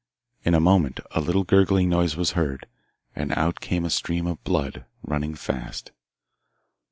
[0.43, 2.65] In a moment a little gurgling noise was heard,
[3.15, 5.91] and out came a stream of blood, running fast.